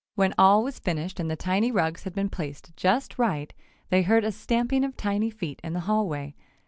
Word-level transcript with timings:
When 0.15 0.33
all 0.35 0.63
was 0.63 0.79
finished 0.79 1.19
and 1.19 1.29
the 1.29 1.35
tiny 1.35 1.71
rugs 1.71 2.05
had 2.05 2.15
been 2.15 2.31
placed 2.31 2.75
just 2.75 3.19
right, 3.19 3.53
they 3.89 4.01
heard 4.01 4.23
a 4.23 4.31
stamping 4.31 4.83
of 4.83 4.97
tiny 4.97 5.29
feet 5.29 5.61
in 5.63 5.73
the 5.73 5.81
hallway. 5.81 6.33